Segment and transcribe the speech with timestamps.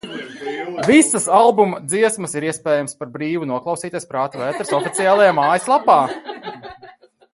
[0.87, 6.01] Visas albuma dziesmas ir iespējams par brīvu noklausīties Prāta Vētras oficiālajā mājas lapā.